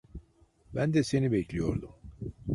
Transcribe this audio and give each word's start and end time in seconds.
Ben 0.73 0.93
de 0.93 1.03
seni 1.03 1.31
bekliyordum. 1.31 1.91